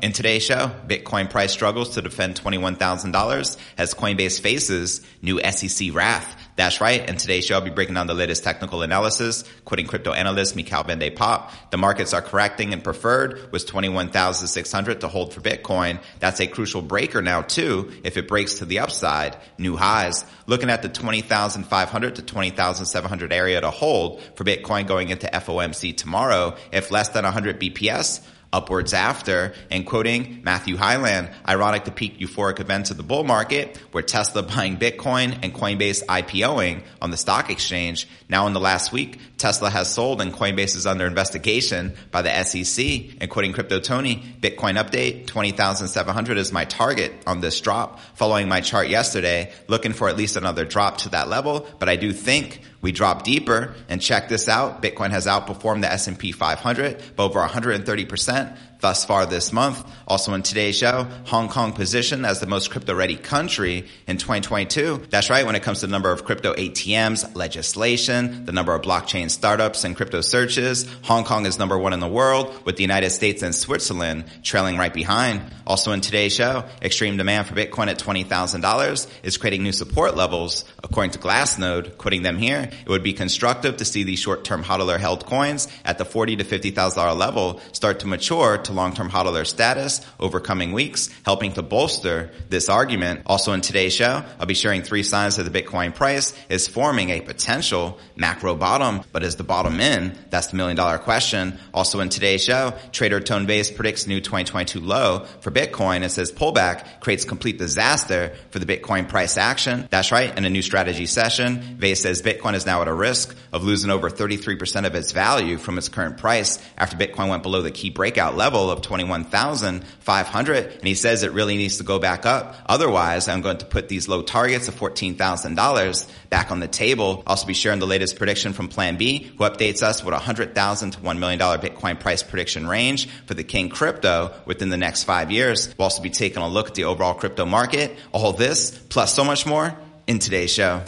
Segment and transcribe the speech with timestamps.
[0.00, 6.36] In today's show, Bitcoin price struggles to defend $21,000 as Coinbase faces new SEC wrath.
[6.54, 7.08] That's right.
[7.08, 10.86] In today's show, I'll be breaking down the latest technical analysis, quoting crypto analyst Michaël
[10.86, 11.52] van Pop.
[11.70, 16.00] The markets are correcting and preferred was 21,600 to hold for Bitcoin.
[16.20, 17.92] That's a crucial breaker now too.
[18.04, 20.24] If it breaks to the upside, new highs.
[20.46, 26.56] Looking at the 20,500 to 20,700 area to hold for Bitcoin going into FOMC tomorrow.
[26.70, 28.20] If less than 100 BPS,
[28.52, 33.76] upwards after, and quoting Matthew Hyland, ironic the peak euphoric events of the bull market
[33.92, 38.08] where Tesla buying Bitcoin and Coinbase IPOing on the stock exchange.
[38.28, 42.44] Now in the last week, Tesla has sold and Coinbase is under investigation by the
[42.44, 42.84] SEC
[43.20, 48.00] and quoting Crypto Tony, Bitcoin update, 20,700 is my target on this drop.
[48.14, 51.96] Following my chart yesterday, looking for at least another drop to that level, but I
[51.96, 54.82] do think we drop deeper and check this out.
[54.82, 59.82] Bitcoin has outperformed the S&P 500 by over 130% thus far this month.
[60.06, 65.04] Also in today's show, Hong Kong positioned as the most crypto ready country in 2022.
[65.08, 65.46] That's right.
[65.46, 69.84] When it comes to the number of crypto ATMs, legislation, the number of blockchain startups
[69.84, 73.42] and crypto searches, Hong Kong is number one in the world with the United States
[73.42, 75.42] and Switzerland trailing right behind.
[75.64, 80.64] Also in today's show, extreme demand for Bitcoin at $20,000 is creating new support levels.
[80.82, 84.98] According to Glassnode, quoting them here, it would be constructive to see these short-term hodler
[84.98, 90.00] held coins at the 40 to $50,000 level start to mature to long-term hodler status
[90.18, 93.22] over coming weeks, helping to bolster this argument.
[93.26, 97.10] Also in today's show, I'll be sharing three signs that the Bitcoin price is forming
[97.10, 100.16] a potential macro bottom, but is the bottom in?
[100.30, 101.58] That's the million dollar question.
[101.74, 106.02] Also in today's show, trader Tone Vays predicts new 2022 low for Bitcoin.
[106.02, 109.88] It says pullback creates complete disaster for the Bitcoin price action.
[109.90, 110.36] That's right.
[110.36, 113.90] In a new strategy session, Vays says Bitcoin is now at a risk of losing
[113.90, 117.90] over 33% of its value from its current price after Bitcoin went below the key
[117.90, 120.66] breakout level of 21,500.
[120.66, 122.56] And he says it really needs to go back up.
[122.66, 127.22] Otherwise, I'm going to put these low targets of $14,000 back on the table.
[127.26, 130.92] Also be sharing the latest prediction from Plan B, who updates us with a $100,000
[130.92, 135.30] to $1 million Bitcoin price prediction range for the King crypto within the next five
[135.30, 135.68] years.
[135.78, 137.96] We'll also be taking a look at the overall crypto market.
[138.12, 139.76] All this plus so much more
[140.06, 140.82] in today's show.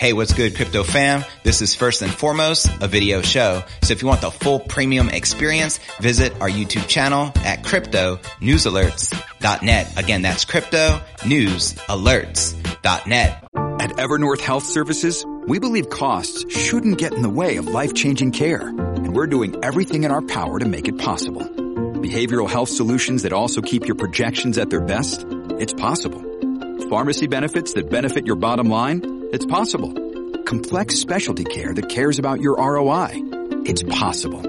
[0.00, 1.22] Hey, what's good, crypto fam?
[1.42, 3.62] This is first and foremost a video show.
[3.82, 9.98] So if you want the full premium experience, visit our YouTube channel at cryptonewsalerts.net.
[9.98, 13.44] Again, that's cryptonewsalerts.net.
[13.54, 18.68] At Evernorth Health Services, we believe costs shouldn't get in the way of life-changing care.
[18.68, 21.42] And we're doing everything in our power to make it possible.
[21.42, 25.26] Behavioral health solutions that also keep your projections at their best?
[25.58, 26.24] It's possible.
[26.88, 29.19] Pharmacy benefits that benefit your bottom line?
[29.32, 29.92] It's possible.
[30.44, 33.10] Complex specialty care that cares about your ROI.
[33.64, 34.42] It's possible.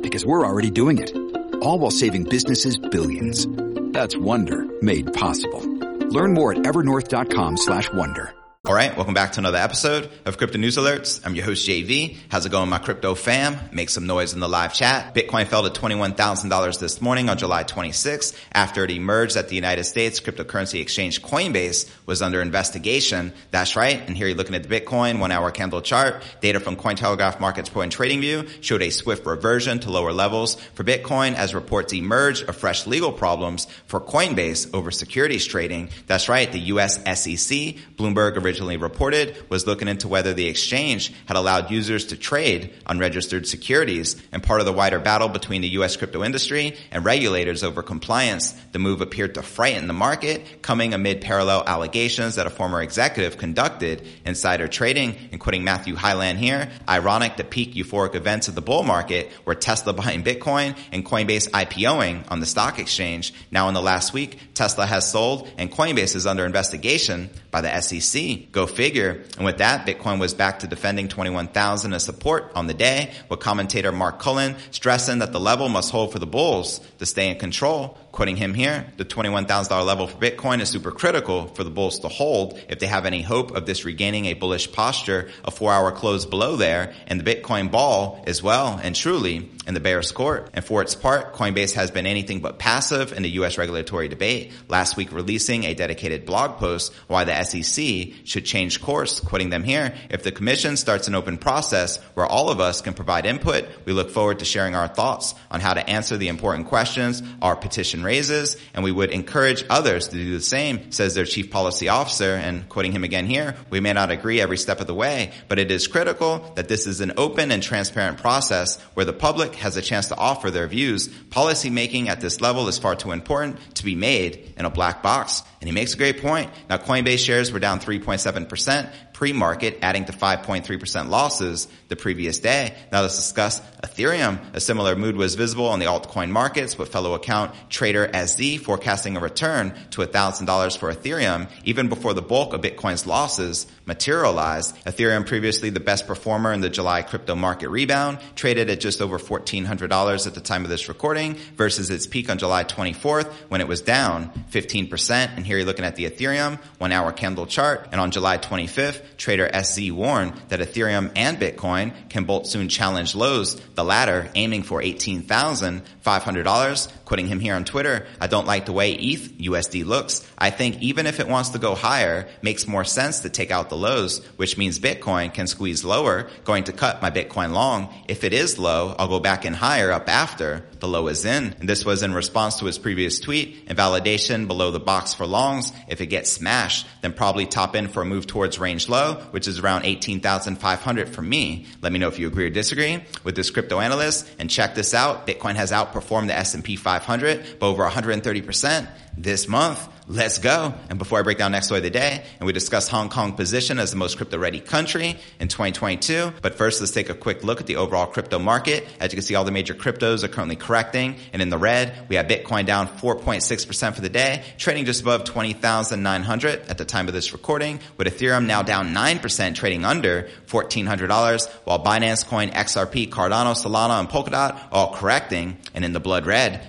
[0.00, 1.14] Because we're already doing it.
[1.62, 3.46] All while saving businesses billions.
[3.92, 5.60] That's Wonder made possible.
[6.08, 8.34] Learn more at evernorth.com slash wonder.
[8.66, 11.20] All right, welcome back to another episode of Crypto News Alerts.
[11.22, 12.16] I'm your host JV.
[12.30, 13.58] How's it going, my crypto fam?
[13.72, 15.14] Make some noise in the live chat.
[15.14, 19.84] Bitcoin fell to $21,000 this morning on July 26th after it emerged that the United
[19.84, 23.34] States cryptocurrency exchange Coinbase was under investigation.
[23.50, 24.00] That's right.
[24.06, 26.22] And here you're looking at the Bitcoin one hour candle chart.
[26.40, 30.54] Data from Cointelegraph Markets Pro and Trading View showed a swift reversion to lower levels
[30.72, 35.90] for Bitcoin as reports emerge of fresh legal problems for Coinbase over securities trading.
[36.06, 36.50] That's right.
[36.50, 41.72] The US SEC, Bloomberg originally originally reported was looking into whether the exchange had allowed
[41.72, 45.96] users to trade unregistered securities and part of the wider battle between the U.S.
[45.96, 48.52] crypto industry and regulators over compliance.
[48.70, 53.38] The move appeared to frighten the market, coming amid parallel allegations that a former executive
[53.38, 56.70] conducted insider trading, including Matthew Hyland here.
[56.88, 61.50] Ironic the peak euphoric events of the bull market were Tesla buying Bitcoin and Coinbase
[61.50, 63.34] IPOing on the stock exchange.
[63.50, 67.80] Now in the last week, Tesla has sold and Coinbase is under investigation by the
[67.80, 68.43] SEC.
[68.52, 69.24] Go figure.
[69.36, 73.40] And with that, Bitcoin was back to defending 21,000 as support on the day, with
[73.40, 77.38] commentator Mark Cullen stressing that the level must hold for the bulls to stay in
[77.38, 77.98] control.
[78.14, 82.08] Quoting him here, the $21,000 level for Bitcoin is super critical for the bulls to
[82.08, 85.30] hold if they have any hope of this regaining a bullish posture.
[85.44, 89.74] A four hour close below there and the Bitcoin ball as well and truly in
[89.74, 90.50] the bear's court.
[90.54, 93.58] And for its part, Coinbase has been anything but passive in the U.S.
[93.58, 99.18] regulatory debate, last week releasing a dedicated blog post why the SEC should change course,
[99.18, 99.92] quoting them here.
[100.08, 103.92] If the commission starts an open process where all of us can provide input, we
[103.92, 108.03] look forward to sharing our thoughts on how to answer the important questions our petition
[108.04, 112.34] raises, and we would encourage others to do the same, says their chief policy officer,
[112.34, 115.58] and quoting him again here, we may not agree every step of the way, but
[115.58, 119.76] it is critical that this is an open and transparent process where the public has
[119.76, 121.08] a chance to offer their views.
[121.30, 125.02] Policy making at this level is far too important to be made in a black
[125.02, 125.42] box.
[125.60, 126.50] And he makes a great point.
[126.68, 132.74] Now Coinbase shares were down 3.7% pre-market, adding to 5.3% losses the previous day.
[132.92, 134.54] Now let's discuss Ethereum.
[134.54, 139.16] A similar mood was visible on the altcoin markets with fellow account trader SZ forecasting
[139.16, 144.76] a return to $1,000 for Ethereum even before the bulk of Bitcoin's losses materialized.
[144.84, 149.18] Ethereum previously the best performer in the July crypto market rebound traded at just over
[149.18, 153.68] $1,400 at the time of this recording versus its peak on July 24th when it
[153.68, 155.10] was down 15%.
[155.36, 157.88] And here you're looking at the Ethereum one hour candle chart.
[157.92, 163.14] And on July 25th, trader SZ warned that Ethereum and Bitcoin can both soon challenge
[163.14, 166.88] lows, the latter aiming for $18,500.
[167.04, 170.26] Quoting him here on Twitter, I don't like the way ETH USD looks.
[170.44, 173.70] I think even if it wants to go higher, makes more sense to take out
[173.70, 177.88] the lows, which means Bitcoin can squeeze lower, going to cut my Bitcoin long.
[178.08, 181.54] If it is low, I'll go back in higher up after the low is in.
[181.60, 185.72] And this was in response to his previous tweet validation below the box for longs.
[185.88, 189.48] If it gets smashed, then probably top in for a move towards range low, which
[189.48, 191.64] is around 18,500 for me.
[191.80, 194.92] Let me know if you agree or disagree with this crypto analyst and check this
[194.92, 195.26] out.
[195.26, 199.88] Bitcoin has outperformed the S&P 500 by over 130% this month.
[200.06, 200.74] Let's go.
[200.90, 203.32] And before I break down next story of the day and we discuss Hong Kong
[203.32, 206.30] position as the most crypto ready country in 2022.
[206.42, 208.86] But first, let's take a quick look at the overall crypto market.
[209.00, 211.16] As you can see, all the major cryptos are currently correcting.
[211.32, 215.24] And in the red, we have Bitcoin down 4.6% for the day, trading just above
[215.24, 221.50] 20,900 at the time of this recording, with Ethereum now down 9%, trading under $1,400,
[221.64, 226.68] while Binance Coin, XRP, Cardano, Solana, and Polkadot all correcting and in the blood red.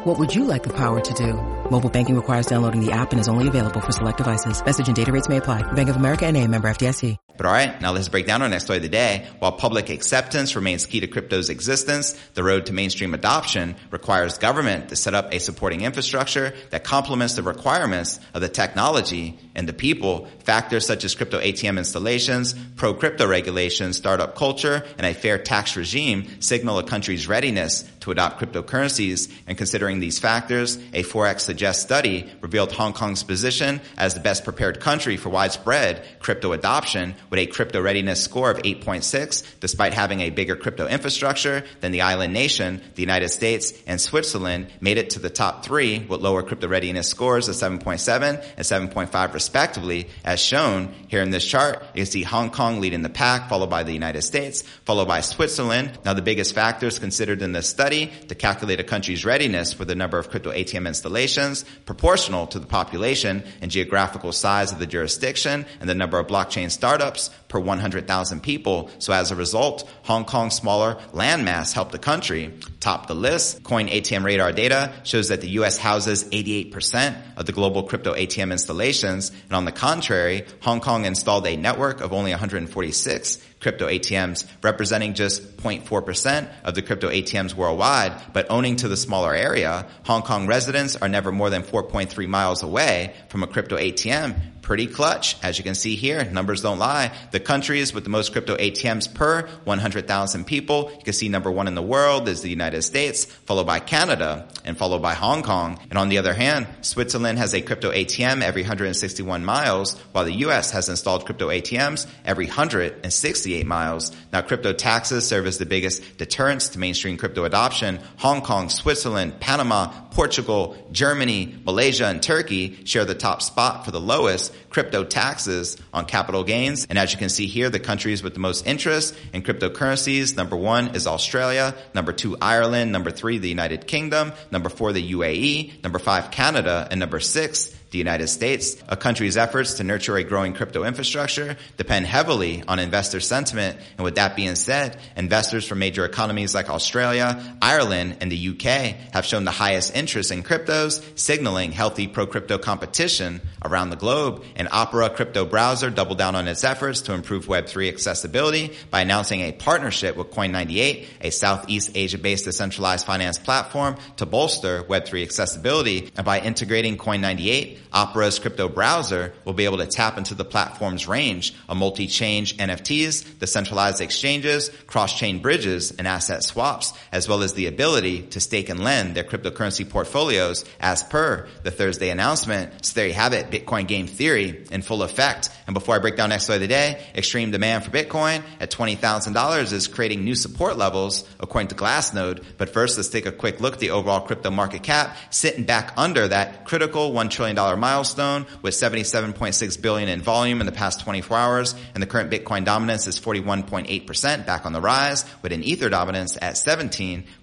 [0.03, 1.33] What would you like the power to do?
[1.69, 4.65] Mobile banking requires downloading the app and is only available for select devices.
[4.65, 5.61] Message and data rates may apply.
[5.73, 7.17] Bank of America and a member FDIC.
[7.37, 9.27] But all right, now let's break down our next story of the day.
[9.39, 14.89] While public acceptance remains key to crypto's existence, the road to mainstream adoption requires government
[14.89, 19.73] to set up a supporting infrastructure that complements the requirements of the technology and the
[19.73, 20.27] people.
[20.43, 26.27] Factors such as crypto ATM installations, pro-crypto regulations, startup culture, and a fair tax regime
[26.41, 29.31] signal a country's readiness to adopt cryptocurrencies.
[29.47, 34.43] And considering these factors, a Forex Suggest study revealed Hong Kong's position as the best
[34.43, 40.21] prepared country for widespread crypto adoption with a crypto readiness score of 8.6, despite having
[40.21, 45.11] a bigger crypto infrastructure than the island nation, the United States and Switzerland made it
[45.11, 50.39] to the top three with lower crypto readiness scores of 7.7 and 7.5 respectively, as
[50.39, 51.81] shown here in this chart.
[51.93, 55.21] You can see Hong Kong leading the pack, followed by the United States, followed by
[55.21, 55.99] Switzerland.
[56.03, 59.95] Now the biggest factors considered in this study to calculate a country's readiness for the
[59.95, 65.65] number of crypto ATM installations proportional to the population and geographical size of the jurisdiction
[65.79, 68.89] and the number of blockchain startups per 100,000 people.
[68.99, 73.63] So as a result, Hong Kong's smaller landmass helped the country top the list.
[73.63, 78.51] Coin ATM radar data shows that the US houses 88% of the global crypto ATM
[78.51, 79.29] installations.
[79.29, 85.13] And on the contrary, Hong Kong installed a network of only 146 crypto ATMs, representing
[85.13, 90.47] just 0.4% of the crypto ATMs worldwide, but owning to the smaller area, Hong Kong
[90.47, 95.37] residents are never more than 4.3 miles away from a crypto ATM, pretty clutch.
[95.43, 97.11] As you can see here, numbers don't lie.
[97.31, 101.67] The countries with the most crypto ATMs per 100,000 people, you can see number one
[101.67, 105.79] in the world is the United States, followed by Canada, and followed by Hong Kong.
[105.89, 110.45] And on the other hand, Switzerland has a crypto ATM every 161 miles, while the
[110.45, 114.11] US has installed crypto ATMs every 168 miles.
[114.31, 117.99] Now, crypto taxes serve as the biggest deterrence to mainstream crypto adoption.
[118.17, 123.99] Hong Kong, Switzerland, Panama, Portugal, Germany, Malaysia, and Turkey share the top spot for the
[123.99, 126.85] lowest crypto taxes on capital gains.
[126.89, 130.55] And as you can see here, the countries with the most interest in cryptocurrencies, number
[130.55, 135.83] one is Australia, number two, Ireland, number three, the United Kingdom, number four, the UAE,
[135.83, 138.81] number five, Canada, and number six, the United States.
[138.87, 143.77] A country's efforts to nurture a growing crypto infrastructure depend heavily on investor sentiment.
[143.97, 148.95] And with that being said, investors from major economies like Australia, Ireland, and the UK
[149.13, 154.43] have shown the highest interest in cryptos, signaling healthy pro-crypto competition around the globe.
[154.55, 159.41] And Opera crypto browser doubled down on its efforts to improve Web3 accessibility by announcing
[159.41, 166.09] a partnership with Coin98, a Southeast Asia-based decentralized finance platform to bolster Web3 accessibility.
[166.15, 171.07] And by integrating Coin98, Opera's crypto browser will be able to tap into the platform's
[171.07, 177.67] range of multi-chain NFTs, decentralized exchanges, cross-chain bridges, and asset swaps, as well as the
[177.67, 182.85] ability to stake and lend their cryptocurrency portfolios as per the Thursday announcement.
[182.85, 185.49] So there you have it, Bitcoin game theory in full effect.
[185.71, 188.71] And before I break down next story of the day, extreme demand for Bitcoin at
[188.71, 192.43] $20,000 is creating new support levels according to Glassnode.
[192.57, 195.93] But first, let's take a quick look at the overall crypto market cap sitting back
[195.95, 201.37] under that critical $1 trillion milestone with 77.6 billion in volume in the past 24
[201.37, 201.73] hours.
[201.93, 206.37] And the current Bitcoin dominance is 41.8% back on the rise with an Ether dominance
[206.41, 206.55] at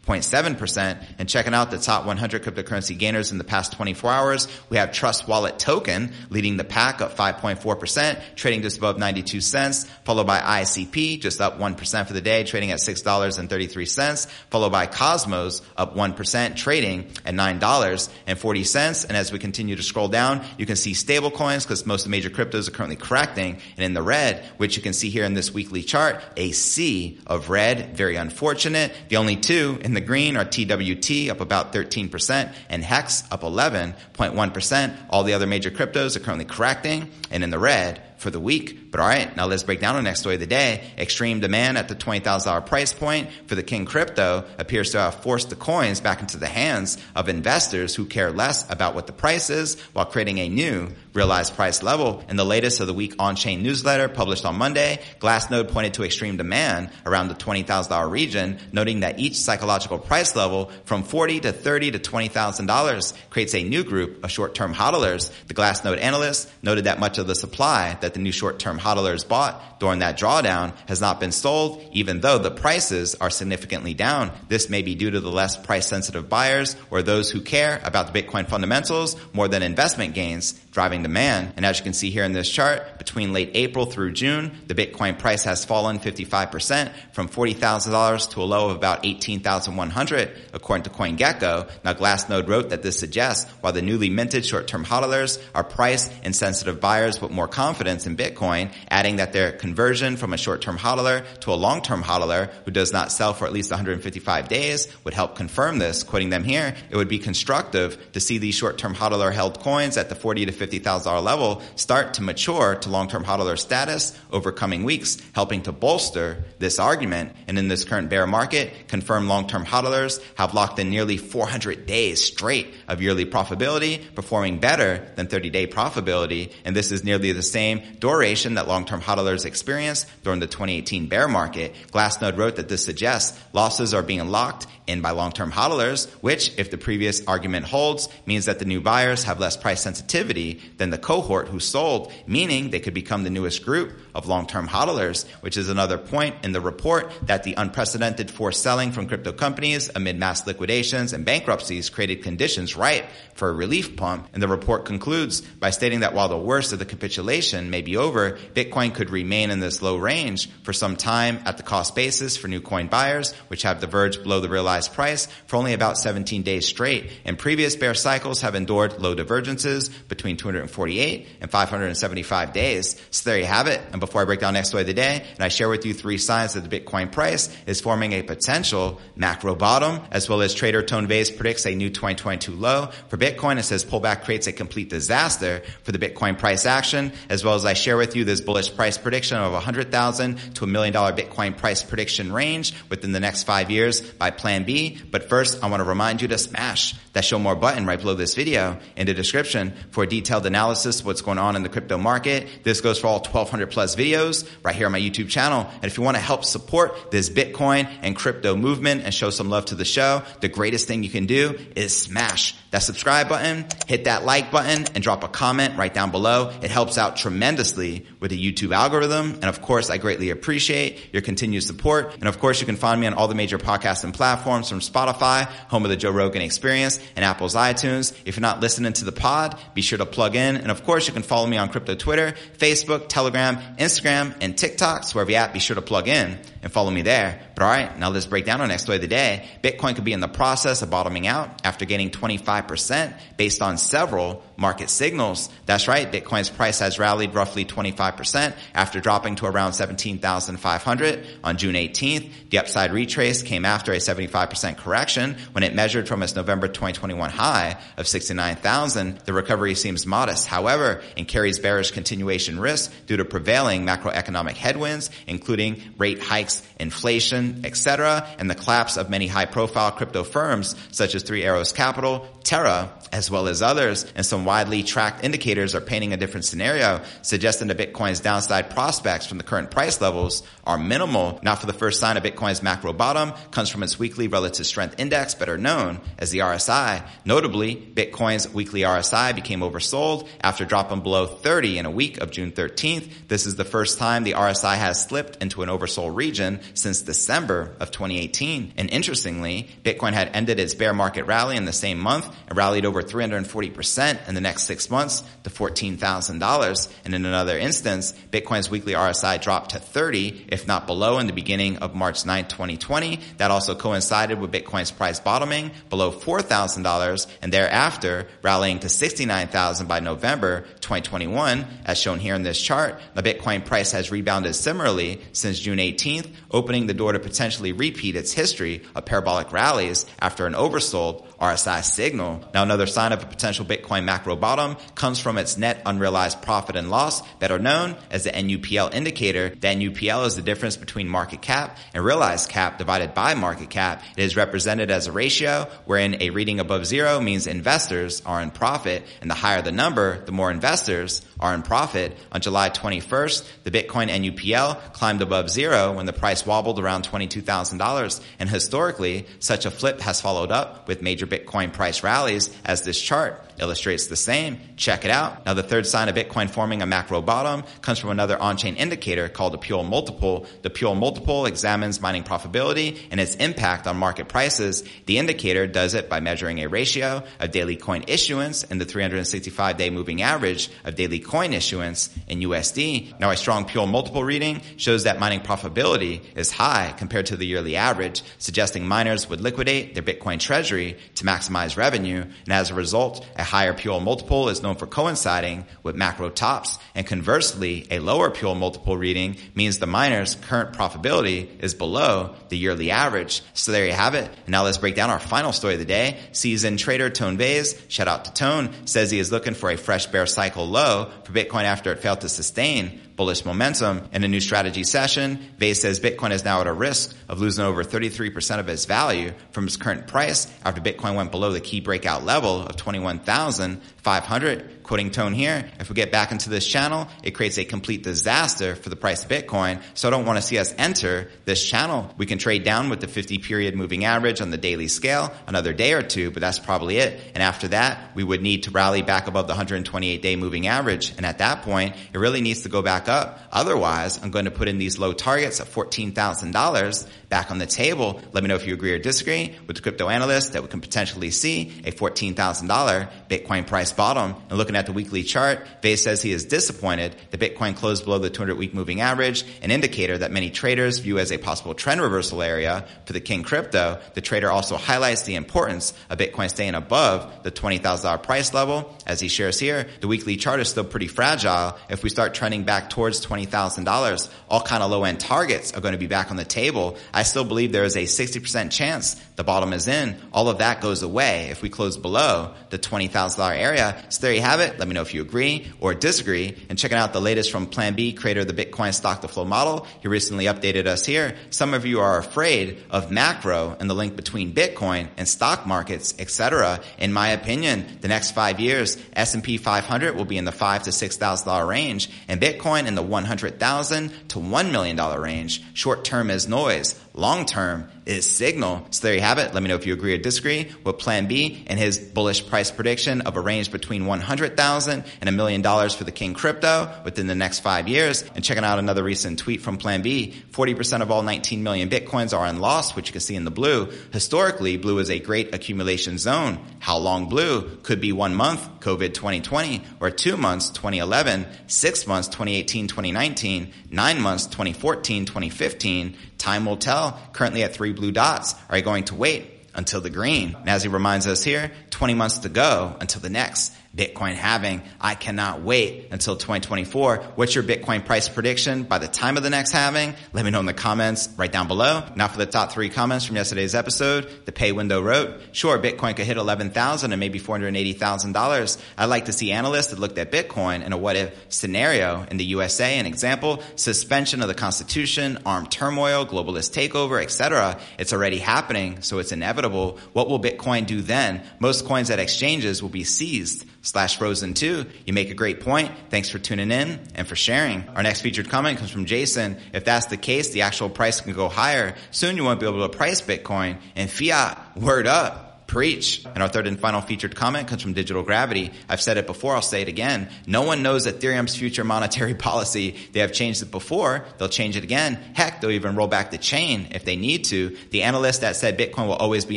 [0.09, 1.05] 17.7%.
[1.19, 4.93] And checking out the top 100 cryptocurrency gainers in the past 24 hours, we have
[4.93, 10.38] Trust Wallet Token leading the pack up 5.4%, trading just above 92 cents, followed by
[10.41, 16.57] ICP just up 1% for the day, trading at $6.33, followed by Cosmos up 1%,
[16.57, 19.05] trading at $9.40.
[19.09, 22.05] And as we continue to scroll down, you can see stable coins because most of
[22.05, 23.59] the major cryptos are currently correcting.
[23.77, 27.19] And in the red, which you can see here in this weekly chart, a sea
[27.27, 28.93] of red, very unfortunate.
[29.09, 34.97] The only two in the green are TWT up about 13% and Hex up 11.1%.
[35.11, 37.11] All the other major cryptos are currently correcting.
[37.31, 38.90] And in the red, for the week.
[38.90, 40.90] But all right, now let's break down the next story of the day.
[40.96, 45.50] Extreme demand at the $20,000 price point for the King crypto appears to have forced
[45.50, 49.50] the coins back into the hands of investors who care less about what the price
[49.50, 52.22] is while creating a new realized price level.
[52.28, 56.37] In the latest of the week on-chain newsletter published on Monday, Glassnode pointed to extreme
[56.37, 61.92] demand around the $20,000 region, noting that each psychological price level from 40 to 30
[61.92, 65.32] to $20,000 creates a new group of short-term hodlers.
[65.48, 69.81] The Glassnode analyst noted that much of the supply that the new short-term hodlers bought
[69.81, 74.31] during that drawdown has not been sold, even though the prices are significantly down.
[74.49, 78.23] This may be due to the less price-sensitive buyers or those who care about the
[78.23, 81.52] Bitcoin fundamentals more than investment gains driving demand.
[81.56, 84.76] And as you can see here in this chart, between late April through June, the
[84.76, 90.90] Bitcoin price has fallen 55% from $40,000 to a low of about 18,100 according to
[90.90, 91.68] CoinGecko.
[91.82, 96.80] Now Glassnode wrote that this suggests while the newly minted short-term hodlers are price insensitive
[96.80, 101.52] buyers with more confidence in Bitcoin, adding that their conversion from a short-term hodler to
[101.52, 105.80] a long-term hodler who does not sell for at least 155 days would help confirm
[105.80, 106.04] this.
[106.04, 110.08] Quoting them here, it would be constructive to see these short-term hodler held coins at
[110.08, 115.18] the 40 to $50,000 level start to mature to long-term hodler status over coming weeks,
[115.32, 117.32] helping to bolster this argument.
[117.46, 122.25] And in this current bear market, confirmed long-term hodlers have locked in nearly 400 days
[122.25, 126.52] straight of yearly profitability, performing better than 30-day profitability.
[126.64, 131.28] And this is nearly the same duration that long-term hodlers experienced during the 2018 bear
[131.28, 131.75] market.
[131.92, 136.71] Glassnode wrote that this suggests losses are being locked in by long-term hodlers, which, if
[136.71, 140.99] the previous argument holds, means that the new buyers have less price sensitivity than the
[140.99, 145.68] cohort who sold, meaning they could become the newest group of long-term hodlers, which is
[145.68, 150.47] another point in the report that the unprecedented forced selling from crypto companies amid mass
[150.47, 154.28] liquidations and bankruptcies created conditions ripe for a relief pump.
[154.33, 157.97] And the report concludes by stating that while the worst of the capitulation may be
[157.97, 162.37] over, Bitcoin could remain in this low range for some time at the cost basis
[162.37, 166.42] for new coin buyers, which have diverged below the realized price for only about 17
[166.42, 167.11] days straight.
[167.25, 173.00] And previous bear cycles have endured low divergences between 248 and 575 days.
[173.11, 173.80] So there you have it.
[173.92, 175.94] And before I break down next story of the day, and I share with you
[175.94, 180.54] three signs that the Bitcoin price is forming a potential macro bottom, as well as
[180.54, 183.58] trader Tone Vays predicts a new 2022 low for Bitcoin.
[183.58, 187.64] It says pullback creates a complete disaster for the Bitcoin price action, as well as
[187.64, 191.56] I share with you this bullish price prediction of 100,000 to a million dollar Bitcoin
[191.56, 194.98] price prediction range within the next five years by plan B.
[195.10, 198.14] But first, I want to remind you to smash that show more button right below
[198.14, 201.70] this video in the description for a detailed analysis of what's going on in the
[201.70, 202.46] crypto market.
[202.64, 205.66] This goes for all 1200 plus videos right here on my YouTube channel.
[205.72, 209.48] And if you want to help support this Bitcoin and crypto movement and show some
[209.48, 213.66] love to the show, the greatest thing you can do is smash that subscribe button,
[213.87, 216.52] hit that like button, and drop a comment right down below.
[216.60, 219.30] It helps out tremendously with the YouTube algorithm.
[219.30, 222.14] And of course, I greatly appreciate your continued support.
[222.16, 224.81] And of course, you can find me on all the major podcasts and platforms from
[224.81, 228.14] Spotify, home of the Joe Rogan experience, and Apple's iTunes.
[228.25, 230.57] If you're not listening to the pod, be sure to plug in.
[230.57, 235.05] And of course, you can follow me on crypto Twitter, Facebook, Telegram, Instagram, and TikTok.
[235.05, 237.40] So wherever you're at, be sure to plug in and follow me there.
[237.55, 239.47] But all right, now let's break down our next story of the day.
[239.62, 244.43] Bitcoin could be in the process of bottoming out after gaining 25% based on several
[244.59, 245.49] market signals.
[245.67, 246.11] That's right.
[246.11, 252.50] Bitcoin's price has rallied roughly 25% after dropping to around 17,500 on June 18th.
[252.50, 257.31] The upside retrace came after a 75% correction when it measured from its November 2021
[257.31, 259.19] high of 69,000.
[259.19, 265.11] The recovery seems modest, however, and carries bearish continuation risk due to prevailing macroeconomic headwinds,
[265.29, 271.15] including rate hikes, inflation, etc., and the collapse of many high profile crypto firms such
[271.15, 275.83] as Three Arrows Capital, Terra, as well as others, and some widely tracked indicators are
[275.83, 280.78] painting a different scenario, suggesting that Bitcoin's downside prospects from the current price levels are
[280.78, 281.38] minimal.
[281.43, 284.95] Now for the first sign of Bitcoin's macro bottom comes from its weekly relative strength
[284.99, 287.07] index, better known as the RSI.
[287.26, 292.52] Notably, Bitcoin's weekly RSI became oversold after dropping below 30 in a week of June
[292.52, 293.28] 13th.
[293.28, 297.76] This is the first time the RSI has slipped into an oversold region since December
[297.78, 298.73] of 2018.
[298.78, 302.85] And interestingly, Bitcoin had ended its bear market rally in the same month and rallied
[302.85, 306.92] over 340% in the next six months to $14,000.
[307.04, 311.33] And in another instance, Bitcoin's weekly RSI dropped to 30, if not below in the
[311.33, 313.21] beginning of March 9, 2020.
[313.38, 320.00] That also coincided with Bitcoin's price bottoming below $4,000 and thereafter rallying to 69,000 by
[320.00, 323.00] November 2021, as shown here in this chart.
[323.14, 328.16] The Bitcoin price has rebounded similarly since June 18th, opening the door to potentially repeat
[328.16, 332.42] its history of parabolic rallies after an oversold RSI signal.
[332.53, 336.74] Now another sign of a potential Bitcoin macro bottom comes from its net unrealized profit
[336.74, 339.51] and loss, better known as the NUPL indicator.
[339.51, 344.03] The NUPL is the difference between market cap and realized cap divided by market cap.
[344.16, 348.51] It is represented as a ratio wherein a reading above zero means investors are in
[348.51, 352.16] profit and the higher the number, the more investors are in profit.
[352.33, 358.20] On July 21st, the Bitcoin NUPL climbed above zero when the price wobbled around $22,000.
[358.40, 363.01] And historically, such a flip has followed up with major Bitcoin price rallies as this
[363.01, 364.59] chart illustrates the same.
[364.77, 365.45] Check it out.
[365.47, 369.29] Now the third sign of Bitcoin forming a macro bottom comes from another on-chain indicator
[369.29, 370.47] called the Puell multiple.
[370.62, 374.85] The Puell multiple examines mining profitability and its impact on market prices.
[375.07, 379.77] The indicator does it by measuring a ratio of daily coin issuance and the 365
[379.77, 383.19] day moving average of daily coin issuance in USD.
[383.19, 387.47] Now a strong Puell multiple reading shows that mining profitability is high compared to the
[387.47, 392.22] yearly average, suggesting miners would liquidate their Bitcoin treasury to maximize revenue.
[392.22, 396.78] And as a result, a higher Puell multiple is known for coinciding with macro tops.
[396.94, 402.57] And conversely, a lower Puell multiple reading means the miner's current profitability is below the
[402.57, 403.42] yearly average.
[403.54, 404.24] So there you have it.
[404.24, 406.18] And now let's break down our final story of the day.
[406.33, 410.07] Seasoned trader Tone Vays, shout out to Tone, says he is looking for a fresh
[410.07, 414.09] bear cycle low for Bitcoin after it failed to sustain bullish momentum.
[414.12, 417.64] In a new strategy session, Vays says Bitcoin is now at a risk of losing
[417.64, 421.81] over 33% of its value from its current price after Bitcoin went below the key
[421.81, 425.70] breakout level of 21,500 quoting Tone here.
[425.79, 429.22] If we get back into this channel, it creates a complete disaster for the price
[429.22, 429.83] of Bitcoin.
[429.92, 432.11] So I don't want to see us enter this channel.
[432.16, 435.74] We can trade down with the 50 period moving average on the daily scale another
[435.74, 437.20] day or two, but that's probably it.
[437.35, 441.12] And after that, we would need to rally back above the 128 day moving average.
[441.18, 443.40] And at that point, it really needs to go back up.
[443.53, 448.21] Otherwise, I'm going to put in these low targets of $14,000 back on the table.
[448.33, 450.81] Let me know if you agree or disagree with the crypto analyst that we can
[450.81, 456.23] potentially see a $14,000 Bitcoin price bottom and looking at the weekly chart, Vays says
[456.23, 460.33] he is disappointed The Bitcoin closed below the 200 week moving average, an indicator that
[460.33, 464.01] many traders view as a possible trend reversal area for the king crypto.
[464.14, 468.97] The trader also highlights the importance of Bitcoin staying above the $20,000 price level.
[469.07, 471.77] As he shares here, the weekly chart is still pretty fragile.
[471.91, 475.93] If we start trending back towards $20,000, all kind of low end targets are going
[475.93, 476.97] to be back on the table.
[477.22, 480.16] Still believe there is a 60% chance the bottom is in.
[480.33, 484.04] All of that goes away if we close below the $20,000 area.
[484.09, 484.78] So there you have it.
[484.78, 486.57] Let me know if you agree or disagree.
[486.68, 489.44] And checking out the latest from Plan B, creator of the Bitcoin stock to flow
[489.44, 489.87] model.
[490.00, 491.37] He recently updated us here.
[491.50, 496.14] Some of you are afraid of macro and the link between Bitcoin and stock markets,
[496.18, 496.81] etc.
[496.98, 500.92] In my opinion, the next five years, S&P 500 will be in the five to
[500.92, 505.20] six thousand dollar range, and Bitcoin in the one hundred thousand to one million dollar
[505.20, 505.62] range.
[505.74, 507.00] Short term is noise.
[507.18, 508.87] Long term is signal.
[508.90, 509.52] So there you have it.
[509.52, 512.70] Let me know if you agree or disagree with Plan B and his bullish price
[512.70, 517.26] prediction of a range between 100,000 and a million dollars for the King crypto within
[517.26, 518.22] the next five years.
[518.37, 522.38] And checking out another recent tweet from Plan B, 40% of all 19 million Bitcoins
[522.38, 523.90] are in loss, which you can see in the blue.
[524.12, 526.64] Historically, blue is a great accumulation zone.
[526.78, 527.78] How long blue?
[527.83, 534.20] Could be one month, COVID 2020, or two months, 2011, six months, 2018, 2019, nine
[534.20, 536.16] months, 2014, 2015.
[536.38, 537.20] Time will tell.
[537.33, 538.55] Currently at three blue dots.
[538.70, 540.57] Are you going to wait until the green?
[540.59, 544.82] And as he reminds us here, 20 months to go until the next Bitcoin halving.
[545.00, 547.16] I cannot wait until 2024.
[547.34, 550.14] What's your Bitcoin price prediction by the time of the next halving?
[550.32, 552.04] Let me know in the comments right down below.
[552.14, 554.30] Now for the top three comments from yesterday's episode.
[554.46, 558.82] The pay window wrote, sure, Bitcoin could hit 11,000 and maybe $480,000.
[558.96, 562.37] I'd like to see analysts that looked at Bitcoin in a what if scenario in
[562.37, 562.98] the USA.
[562.98, 567.80] An example, suspension of the constitution, armed turmoil, globalist takeover, etc.
[567.98, 569.98] It's already happening, so it's inevitable.
[570.12, 571.42] What will Bitcoin do then?
[571.58, 574.85] Most coins at exchanges will be seized slash frozen two.
[575.07, 575.90] You make a great point.
[576.11, 577.88] Thanks for tuning in and for sharing.
[577.88, 579.57] Our next featured comment comes from Jason.
[579.72, 581.96] If that's the case, the actual price can go higher.
[582.11, 584.77] Soon you won't be able to price Bitcoin and fiat.
[584.77, 585.47] Word up.
[585.68, 586.24] Preach.
[586.24, 588.72] And our third and final featured comment comes from Digital Gravity.
[588.88, 590.31] I've said it before, I'll say it again.
[590.46, 592.96] No one knows Ethereum's future monetary policy.
[593.12, 595.16] They have changed it before, they'll change it again.
[595.35, 597.76] Heck, they'll even roll back the chain if they need to.
[597.90, 599.57] The analyst that said Bitcoin will always be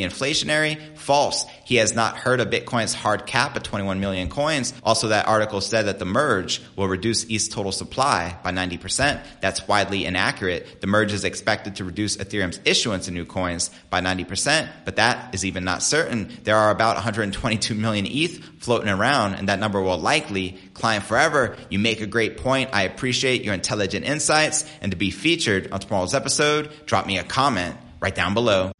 [0.00, 1.46] inflationary, false.
[1.64, 4.74] He has not heard of Bitcoin's hard cap of 21 million coins.
[4.82, 9.24] Also, that article said that the merge will reduce ETH's total supply by 90%.
[9.40, 10.82] That's widely inaccurate.
[10.82, 15.34] The merge is expected to reduce Ethereum's issuance of new coins by 90%, but that
[15.34, 16.28] is even not certain.
[16.44, 21.56] There are about 122 million ETH floating around, and that number will likely climb forever.
[21.70, 22.70] You make a great point.
[22.72, 27.24] I appreciate your intelligent insights, and to be featured on tomorrow's episode, drop me a
[27.24, 28.72] comment right down below.